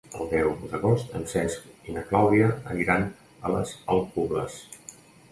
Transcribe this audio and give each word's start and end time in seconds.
El 0.21 0.29
deu 0.29 0.51
d'agost 0.69 1.11
en 1.17 1.25
Cesc 1.33 1.67
i 1.91 1.93
na 1.97 2.03
Clàudia 2.11 2.47
aniran 2.75 3.05
a 3.49 3.53
les 3.57 3.75
Alcubles. 3.97 4.57